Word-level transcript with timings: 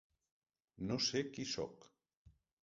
"No 0.87 0.97
sé 1.09 1.21
qui 1.35 1.45
sóc. 1.51 1.87